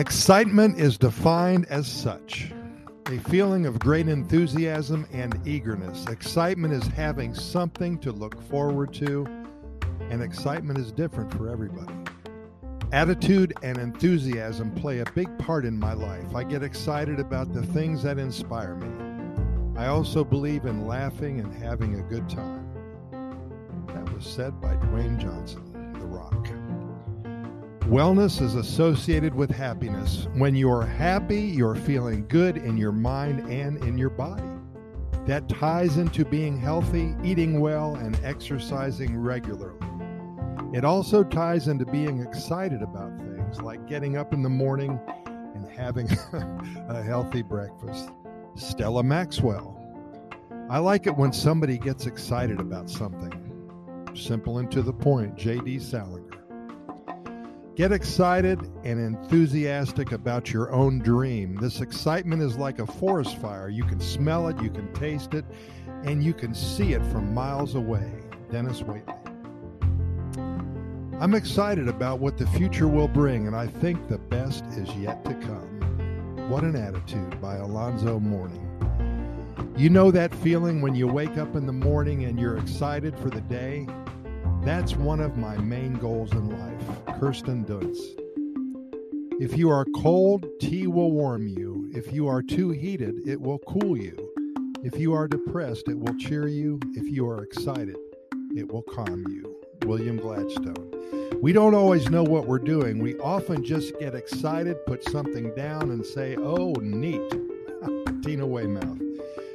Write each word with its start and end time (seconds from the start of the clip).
Excitement 0.00 0.80
is 0.80 0.96
defined 0.96 1.66
as 1.68 1.86
such 1.86 2.52
a 3.08 3.18
feeling 3.28 3.66
of 3.66 3.78
great 3.78 4.08
enthusiasm 4.08 5.06
and 5.12 5.38
eagerness. 5.46 6.06
Excitement 6.06 6.72
is 6.72 6.86
having 6.86 7.34
something 7.34 7.98
to 7.98 8.10
look 8.10 8.40
forward 8.44 8.94
to, 8.94 9.26
and 10.08 10.22
excitement 10.22 10.78
is 10.78 10.90
different 10.90 11.30
for 11.34 11.50
everybody. 11.50 11.92
Attitude 12.92 13.52
and 13.62 13.76
enthusiasm 13.76 14.74
play 14.74 15.00
a 15.00 15.12
big 15.14 15.28
part 15.36 15.66
in 15.66 15.78
my 15.78 15.92
life. 15.92 16.34
I 16.34 16.44
get 16.44 16.62
excited 16.62 17.20
about 17.20 17.52
the 17.52 17.62
things 17.62 18.02
that 18.04 18.18
inspire 18.18 18.76
me. 18.76 19.78
I 19.78 19.88
also 19.88 20.24
believe 20.24 20.64
in 20.64 20.86
laughing 20.86 21.40
and 21.40 21.52
having 21.62 22.00
a 22.00 22.02
good 22.04 22.26
time. 22.26 22.66
That 23.88 24.10
was 24.14 24.24
said 24.24 24.62
by 24.62 24.76
Dwayne 24.76 25.18
Johnson, 25.18 25.92
The 25.92 26.06
Rock. 26.06 26.48
Wellness 27.90 28.40
is 28.40 28.54
associated 28.54 29.34
with 29.34 29.50
happiness. 29.50 30.28
When 30.34 30.54
you're 30.54 30.86
happy, 30.86 31.40
you're 31.40 31.74
feeling 31.74 32.24
good 32.28 32.56
in 32.56 32.76
your 32.76 32.92
mind 32.92 33.50
and 33.50 33.82
in 33.82 33.98
your 33.98 34.10
body. 34.10 34.44
That 35.26 35.48
ties 35.48 35.96
into 35.96 36.24
being 36.24 36.56
healthy, 36.56 37.16
eating 37.24 37.58
well, 37.58 37.96
and 37.96 38.16
exercising 38.22 39.16
regularly. 39.16 39.84
It 40.72 40.84
also 40.84 41.24
ties 41.24 41.66
into 41.66 41.84
being 41.84 42.20
excited 42.20 42.80
about 42.80 43.10
things 43.18 43.60
like 43.60 43.88
getting 43.88 44.16
up 44.16 44.32
in 44.32 44.44
the 44.44 44.48
morning 44.48 44.96
and 45.26 45.66
having 45.68 46.08
a 46.88 47.02
healthy 47.02 47.42
breakfast. 47.42 48.10
Stella 48.54 49.02
Maxwell. 49.02 49.76
I 50.70 50.78
like 50.78 51.08
it 51.08 51.16
when 51.16 51.32
somebody 51.32 51.76
gets 51.76 52.06
excited 52.06 52.60
about 52.60 52.88
something. 52.88 54.12
Simple 54.14 54.58
and 54.58 54.70
to 54.70 54.80
the 54.80 54.92
point, 54.92 55.34
J.D. 55.36 55.80
Salinger. 55.80 56.39
Get 57.80 57.92
excited 57.92 58.60
and 58.84 59.00
enthusiastic 59.00 60.12
about 60.12 60.52
your 60.52 60.70
own 60.70 60.98
dream. 60.98 61.56
This 61.56 61.80
excitement 61.80 62.42
is 62.42 62.58
like 62.58 62.78
a 62.78 62.86
forest 62.86 63.38
fire. 63.38 63.70
You 63.70 63.84
can 63.84 63.98
smell 63.98 64.48
it, 64.48 64.62
you 64.62 64.68
can 64.68 64.92
taste 64.92 65.32
it, 65.32 65.46
and 66.04 66.22
you 66.22 66.34
can 66.34 66.54
see 66.54 66.92
it 66.92 67.02
from 67.06 67.32
miles 67.32 67.76
away. 67.76 68.12
Dennis 68.50 68.82
Waitley. 68.82 69.16
I'm 71.22 71.34
excited 71.34 71.88
about 71.88 72.18
what 72.18 72.36
the 72.36 72.46
future 72.48 72.86
will 72.86 73.08
bring, 73.08 73.46
and 73.46 73.56
I 73.56 73.66
think 73.68 74.08
the 74.08 74.18
best 74.18 74.62
is 74.76 74.94
yet 74.96 75.24
to 75.24 75.32
come. 75.36 76.50
What 76.50 76.64
an 76.64 76.76
Attitude 76.76 77.40
by 77.40 77.56
Alonzo 77.56 78.20
Mourning. 78.20 78.66
You 79.78 79.88
know 79.88 80.10
that 80.10 80.34
feeling 80.34 80.82
when 80.82 80.94
you 80.94 81.06
wake 81.06 81.38
up 81.38 81.56
in 81.56 81.64
the 81.64 81.72
morning 81.72 82.24
and 82.24 82.38
you're 82.38 82.58
excited 82.58 83.18
for 83.18 83.30
the 83.30 83.40
day? 83.40 83.86
That's 84.62 84.94
one 84.94 85.20
of 85.20 85.38
my 85.38 85.56
main 85.56 85.94
goals 85.94 86.32
in 86.32 86.50
life. 86.50 87.18
Kirsten 87.18 87.64
Dunst. 87.64 88.20
If 89.40 89.56
you 89.56 89.70
are 89.70 89.86
cold, 89.96 90.46
tea 90.60 90.86
will 90.86 91.12
warm 91.12 91.48
you. 91.48 91.90
If 91.94 92.12
you 92.12 92.28
are 92.28 92.42
too 92.42 92.68
heated, 92.68 93.26
it 93.26 93.40
will 93.40 93.58
cool 93.60 93.96
you. 93.96 94.14
If 94.84 94.98
you 94.98 95.14
are 95.14 95.26
depressed, 95.26 95.88
it 95.88 95.98
will 95.98 96.14
cheer 96.18 96.46
you. 96.46 96.78
If 96.94 97.10
you 97.10 97.26
are 97.26 97.42
excited, 97.42 97.96
it 98.54 98.70
will 98.70 98.82
calm 98.82 99.24
you. 99.30 99.56
William 99.86 100.18
Gladstone. 100.18 100.90
We 101.40 101.54
don't 101.54 101.74
always 101.74 102.10
know 102.10 102.22
what 102.22 102.46
we're 102.46 102.58
doing. 102.58 102.98
We 102.98 103.18
often 103.20 103.64
just 103.64 103.98
get 103.98 104.14
excited, 104.14 104.76
put 104.84 105.02
something 105.04 105.54
down, 105.54 105.90
and 105.90 106.04
say, 106.04 106.36
oh, 106.36 106.72
neat. 106.82 107.34
Tina 108.22 108.46
Weymouth. 108.46 109.00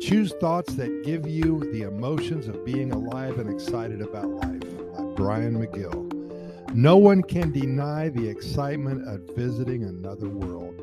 Choose 0.00 0.32
thoughts 0.40 0.74
that 0.76 1.04
give 1.04 1.28
you 1.28 1.60
the 1.72 1.82
emotions 1.82 2.48
of 2.48 2.64
being 2.64 2.92
alive 2.92 3.38
and 3.38 3.50
excited 3.50 4.00
about 4.00 4.28
life. 4.28 4.75
Brian 5.16 5.56
McGill. 5.56 6.74
No 6.74 6.98
one 6.98 7.22
can 7.22 7.50
deny 7.50 8.10
the 8.10 8.28
excitement 8.28 9.08
of 9.08 9.34
visiting 9.34 9.84
another 9.84 10.28
world. 10.28 10.78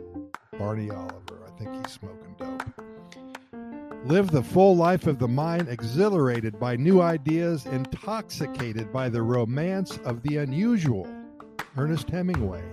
Barney 0.57 0.89
Oliver. 0.89 1.45
I 1.45 1.51
think 1.59 1.75
he's 1.75 1.93
smoking 1.93 2.35
dope. 2.39 2.63
Live 4.05 4.31
the 4.31 4.41
full 4.41 4.75
life 4.75 5.05
of 5.05 5.19
the 5.19 5.27
mind, 5.27 5.69
exhilarated 5.69 6.59
by 6.59 6.75
new 6.75 6.99
ideas, 6.99 7.67
intoxicated 7.67 8.91
by 8.91 9.07
the 9.07 9.21
romance 9.21 9.99
of 10.03 10.23
the 10.23 10.37
unusual. 10.37 11.07
Ernest 11.77 12.09
Hemingway. 12.09 12.63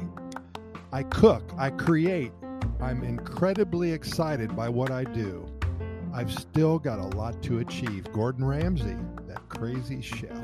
I 0.92 1.03
cook, 1.03 1.42
I 1.59 1.71
create, 1.71 2.32
I'm 2.81 3.04
incredibly 3.04 3.92
excited 3.92 4.56
by 4.56 4.71
what 4.71 4.91
I 4.91 5.04
do. 5.04 5.47
I've 6.15 6.32
still 6.32 6.78
got 6.78 6.98
a 6.98 7.16
lot 7.16 7.42
to 7.42 7.59
achieve. 7.59 8.10
Gordon 8.12 8.47
Ramsay, 8.47 8.97
that 9.28 9.47
crazy 9.50 10.00
chef 10.00 10.41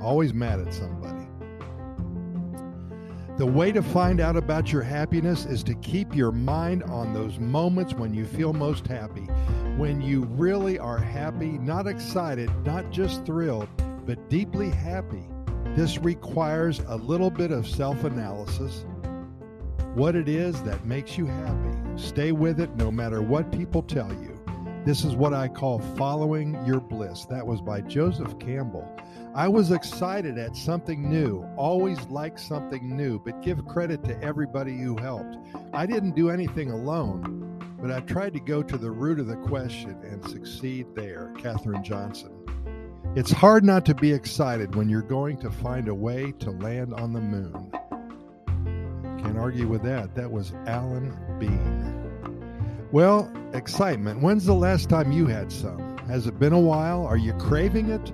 always 0.00 0.32
mad 0.34 0.60
at 0.60 0.72
somebody. 0.72 1.26
The 3.38 3.46
way 3.46 3.70
to 3.70 3.82
find 3.82 4.18
out 4.18 4.34
about 4.36 4.72
your 4.72 4.80
happiness 4.80 5.44
is 5.44 5.62
to 5.64 5.74
keep 5.74 6.16
your 6.16 6.32
mind 6.32 6.82
on 6.84 7.12
those 7.12 7.38
moments 7.38 7.92
when 7.92 8.14
you 8.14 8.24
feel 8.24 8.54
most 8.54 8.86
happy, 8.86 9.26
when 9.76 10.00
you 10.00 10.22
really 10.22 10.78
are 10.78 10.96
happy, 10.96 11.58
not 11.58 11.86
excited, 11.86 12.50
not 12.64 12.90
just 12.90 13.26
thrilled, 13.26 13.68
but 14.06 14.30
deeply 14.30 14.70
happy. 14.70 15.24
This 15.74 15.98
requires 15.98 16.80
a 16.86 16.96
little 16.96 17.28
bit 17.28 17.50
of 17.50 17.68
self 17.68 18.04
analysis. 18.04 18.86
What 19.94 20.16
it 20.16 20.28
is 20.30 20.62
that 20.62 20.86
makes 20.86 21.18
you 21.18 21.26
happy. 21.26 21.76
Stay 21.96 22.32
with 22.32 22.58
it 22.58 22.74
no 22.76 22.90
matter 22.90 23.20
what 23.20 23.52
people 23.52 23.82
tell 23.82 24.10
you. 24.14 24.35
This 24.86 25.04
is 25.04 25.16
what 25.16 25.34
I 25.34 25.48
call 25.48 25.80
following 25.96 26.64
your 26.64 26.78
bliss. 26.78 27.24
That 27.24 27.44
was 27.44 27.60
by 27.60 27.80
Joseph 27.80 28.38
Campbell. 28.38 28.88
I 29.34 29.48
was 29.48 29.72
excited 29.72 30.38
at 30.38 30.54
something 30.54 31.10
new, 31.10 31.44
always 31.56 32.06
like 32.06 32.38
something 32.38 32.96
new, 32.96 33.18
but 33.18 33.42
give 33.42 33.66
credit 33.66 34.04
to 34.04 34.22
everybody 34.22 34.78
who 34.78 34.96
helped. 34.96 35.38
I 35.72 35.86
didn't 35.86 36.14
do 36.14 36.30
anything 36.30 36.70
alone, 36.70 37.58
but 37.80 37.90
I 37.90 37.98
tried 37.98 38.34
to 38.34 38.40
go 38.40 38.62
to 38.62 38.78
the 38.78 38.92
root 38.92 39.18
of 39.18 39.26
the 39.26 39.34
question 39.34 39.98
and 40.04 40.24
succeed 40.30 40.86
there. 40.94 41.32
Katherine 41.36 41.82
Johnson. 41.82 42.30
It's 43.16 43.32
hard 43.32 43.64
not 43.64 43.84
to 43.86 43.94
be 43.96 44.12
excited 44.12 44.76
when 44.76 44.88
you're 44.88 45.02
going 45.02 45.38
to 45.38 45.50
find 45.50 45.88
a 45.88 45.94
way 45.94 46.30
to 46.38 46.52
land 46.52 46.94
on 46.94 47.12
the 47.12 47.20
moon. 47.20 47.72
Can't 49.20 49.36
argue 49.36 49.66
with 49.66 49.82
that. 49.82 50.14
That 50.14 50.30
was 50.30 50.52
Alan 50.68 51.12
Bean. 51.40 52.05
Well, 52.92 53.32
excitement. 53.52 54.22
When's 54.22 54.44
the 54.44 54.54
last 54.54 54.88
time 54.88 55.10
you 55.10 55.26
had 55.26 55.50
some? 55.50 55.98
Has 56.06 56.28
it 56.28 56.38
been 56.38 56.52
a 56.52 56.60
while? 56.60 57.04
Are 57.04 57.16
you 57.16 57.32
craving 57.32 57.90
it? 57.90 58.12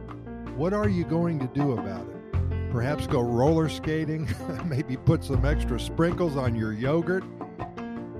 What 0.57 0.73
are 0.73 0.89
you 0.89 1.05
going 1.05 1.39
to 1.41 1.47
do 1.49 1.73
about 1.73 2.07
it? 2.09 2.71
Perhaps 2.71 3.07
go 3.07 3.21
roller 3.21 3.69
skating, 3.69 4.27
maybe 4.65 4.97
put 4.97 5.25
some 5.25 5.45
extra 5.45 5.79
sprinkles 5.79 6.37
on 6.39 6.55
your 6.55 6.73
yogurt, 6.73 7.23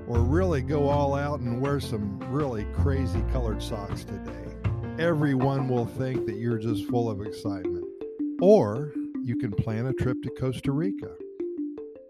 or 0.07 0.19
really 0.19 0.61
go 0.61 0.89
all 0.89 1.15
out 1.15 1.39
and 1.39 1.59
wear 1.59 1.79
some 1.79 2.19
really 2.31 2.65
crazy 2.75 3.23
colored 3.31 3.61
socks 3.61 4.03
today. 4.03 4.55
Everyone 4.99 5.67
will 5.67 5.87
think 5.87 6.27
that 6.27 6.35
you're 6.35 6.59
just 6.59 6.85
full 6.85 7.09
of 7.09 7.21
excitement. 7.21 7.85
Or 8.41 8.93
you 9.23 9.37
can 9.37 9.51
plan 9.53 9.87
a 9.87 9.93
trip 9.93 10.21
to 10.21 10.29
Costa 10.29 10.71
Rica. 10.71 11.15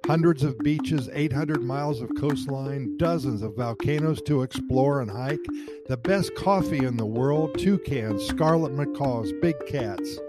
Hundreds 0.05 0.43
of 0.43 0.59
beaches, 0.59 1.09
800 1.13 1.63
miles 1.63 2.01
of 2.01 2.09
coastline, 2.19 2.97
dozens 2.97 3.41
of 3.41 3.55
volcanoes 3.55 4.21
to 4.23 4.41
explore 4.41 4.99
and 4.99 5.09
hike, 5.09 5.39
the 5.87 5.95
best 5.95 6.35
coffee 6.35 6.85
in 6.85 6.97
the 6.97 7.05
world, 7.05 7.57
toucans, 7.57 8.21
scarlet 8.25 8.73
macaws, 8.73 9.31
big 9.41 9.55
cats, 9.65 10.19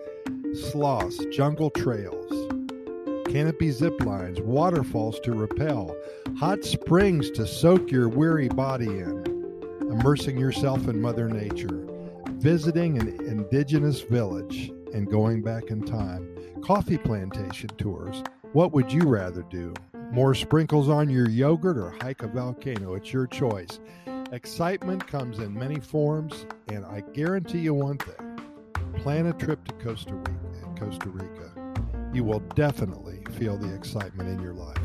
sloths, 0.55 1.25
jungle 1.33 1.71
trails, 1.71 2.31
canopy 3.27 3.73
zip 3.73 4.01
lines, 4.05 4.41
waterfalls 4.41 5.19
to 5.19 5.33
rappel, 5.33 5.97
hot 6.39 6.63
springs 6.63 7.29
to 7.33 7.45
soak 7.45 7.91
your 7.91 8.09
weary 8.09 8.49
body 8.49 8.87
in, 8.87 9.25
immersing 9.81 10.39
yourself 10.39 10.87
in 10.87 11.03
Mother 11.03 11.29
Nature, 11.29 11.85
visiting 12.35 12.97
an 13.01 13.09
indigenous 13.27 14.03
village 14.03 14.71
and 14.95 15.11
going 15.11 15.43
back 15.43 15.65
in 15.65 15.83
time, 15.85 16.33
coffee 16.63 16.97
plantation 16.97 17.71
tours 17.77 18.23
what 18.55 18.73
would 18.73 18.93
you 18.93 19.03
rather 19.03 19.43
do? 19.43 19.75
More 20.13 20.33
sprinkles 20.33 20.89
on 20.89 21.11
your 21.11 21.29
yogurt 21.29 21.77
or 21.77 21.91
hike 22.01 22.23
a 22.23 22.29
volcano? 22.29 22.95
It's 22.95 23.13
your 23.13 23.27
choice. 23.27 23.81
Excitement 24.31 25.05
comes 25.09 25.41
in 25.41 25.53
many 25.53 25.81
forms, 25.81 26.47
and 26.69 26.85
I 26.85 27.03
guarantee 27.13 27.59
you 27.59 27.75
one 27.75 27.99
thing 27.99 28.39
plan 28.95 29.27
a 29.27 29.33
trip 29.33 29.63
to 29.65 29.73
Costa 29.85 30.15
Rica. 30.15 30.33
Costa 30.79 31.09
Rica. 31.09 31.51
You 32.13 32.23
will 32.23 32.39
definitely 32.55 33.25
feel 33.33 33.59
the 33.59 33.75
excitement 33.75 34.29
in 34.29 34.41
your 34.41 34.55
life. 34.55 34.79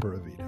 Pura 0.00 0.18
Vida. 0.18 0.45